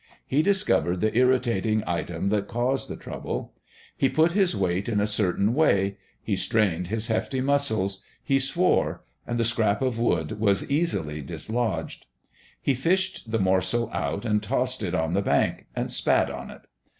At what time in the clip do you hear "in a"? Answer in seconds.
4.89-5.05